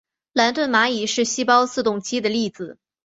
[0.33, 2.79] 兰顿蚂蚁是细胞自动机的例子。